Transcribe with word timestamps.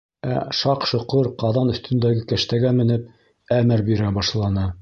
Ә 0.35 0.37
Шаҡ-Шоҡор 0.59 1.29
ҡаҙан 1.43 1.69
өҫтөндәге 1.75 2.25
кәштәгә 2.33 2.75
менеп, 2.81 3.07
әмер 3.63 3.89
бирә 3.93 4.13
башланы. 4.21 4.69